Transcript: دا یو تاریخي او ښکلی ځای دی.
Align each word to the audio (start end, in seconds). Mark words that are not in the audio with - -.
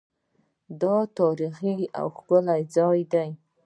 دا 0.81 0.95
یو 1.01 1.11
تاریخي 1.19 1.75
او 1.99 2.07
ښکلی 2.15 2.61
ځای 2.75 2.99
دی. 3.13 3.29